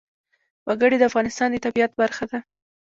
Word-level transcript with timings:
وګړي 0.67 0.97
د 0.99 1.03
افغانستان 1.09 1.47
د 1.51 1.55
طبیعت 1.65 1.91
برخه 2.01 2.23
ده. 2.31 2.39